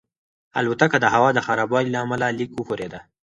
الوتکه 0.59 0.97
د 1.01 1.05
هوا 1.13 1.29
د 1.33 1.39
خرابوالي 1.45 1.89
له 1.93 1.99
امله 2.05 2.27
لږه 2.39 2.55
وښورېده. 2.57 2.99